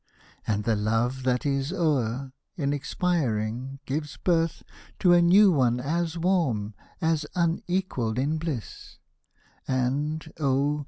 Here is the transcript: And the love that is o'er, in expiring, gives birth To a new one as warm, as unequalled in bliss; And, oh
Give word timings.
And 0.47 0.63
the 0.63 0.75
love 0.75 1.21
that 1.25 1.45
is 1.45 1.71
o'er, 1.71 2.31
in 2.57 2.73
expiring, 2.73 3.77
gives 3.85 4.17
birth 4.17 4.63
To 4.97 5.13
a 5.13 5.21
new 5.21 5.51
one 5.51 5.79
as 5.79 6.17
warm, 6.17 6.73
as 7.01 7.27
unequalled 7.35 8.17
in 8.17 8.39
bliss; 8.39 8.97
And, 9.67 10.33
oh 10.39 10.79